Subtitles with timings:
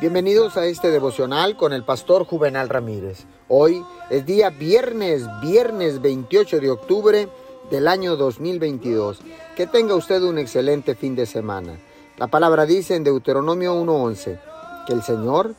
[0.00, 3.26] Bienvenidos a este devocional con el pastor Juvenal Ramírez.
[3.48, 7.28] Hoy es día viernes, viernes 28 de octubre
[7.70, 9.20] del año 2022.
[9.54, 11.78] Que tenga usted un excelente fin de semana.
[12.16, 14.40] La palabra dice en Deuteronomio 1.11
[14.86, 15.54] que el Señor,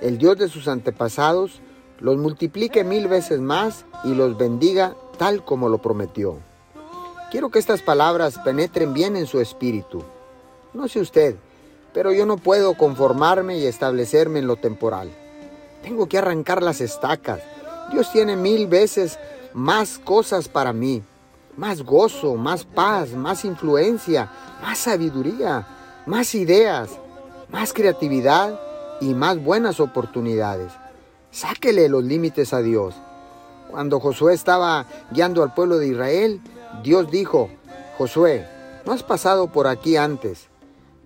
[0.00, 1.60] el Dios de sus antepasados,
[1.98, 6.38] los multiplique mil veces más y los bendiga tal como lo prometió.
[7.32, 10.04] Quiero que estas palabras penetren bien en su espíritu.
[10.74, 11.34] No sé usted,
[11.92, 15.10] pero yo no puedo conformarme y establecerme en lo temporal.
[15.82, 17.40] Tengo que arrancar las estacas.
[17.92, 19.18] Dios tiene mil veces
[19.54, 21.02] más cosas para mí.
[21.56, 24.30] Más gozo, más paz, más influencia,
[24.62, 25.66] más sabiduría,
[26.06, 26.90] más ideas,
[27.50, 28.58] más creatividad
[29.00, 30.72] y más buenas oportunidades.
[31.30, 32.94] Sáquele los límites a Dios.
[33.70, 36.40] Cuando Josué estaba guiando al pueblo de Israel,
[36.82, 37.50] Dios dijo,
[37.98, 38.46] Josué,
[38.84, 40.49] no has pasado por aquí antes.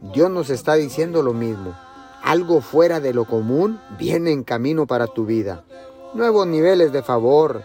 [0.00, 1.74] Dios nos está diciendo lo mismo.
[2.22, 5.64] Algo fuera de lo común viene en camino para tu vida.
[6.14, 7.62] Nuevos niveles de favor,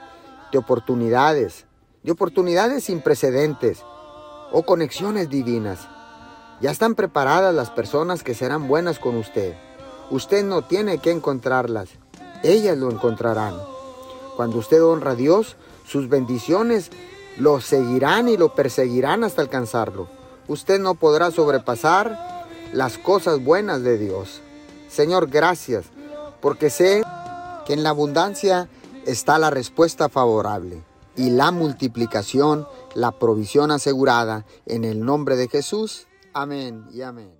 [0.52, 1.66] de oportunidades,
[2.04, 3.84] de oportunidades sin precedentes
[4.52, 5.88] o conexiones divinas.
[6.62, 9.56] Ya están preparadas las personas que serán buenas con usted.
[10.10, 11.90] Usted no tiene que encontrarlas,
[12.44, 13.56] ellas lo encontrarán.
[14.36, 16.92] Cuando usted honra a Dios, sus bendiciones
[17.38, 20.19] lo seguirán y lo perseguirán hasta alcanzarlo.
[20.50, 24.42] Usted no podrá sobrepasar las cosas buenas de Dios.
[24.90, 25.86] Señor, gracias,
[26.42, 27.04] porque sé
[27.68, 28.68] que en la abundancia
[29.06, 30.82] está la respuesta favorable
[31.16, 36.08] y la multiplicación, la provisión asegurada en el nombre de Jesús.
[36.34, 37.40] Amén y amén.